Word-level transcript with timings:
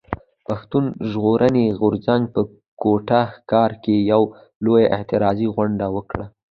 پښتون 0.47 0.85
ژغورني 1.09 1.65
غورځنګ 1.79 2.23
په 2.33 2.41
کوټه 2.81 3.21
ښار 3.49 3.71
کښي 3.83 3.97
يوه 4.11 4.27
لويه 4.63 4.87
اعتراضي 4.95 5.47
غونډه 5.55 5.85
وکړه. 5.95 6.25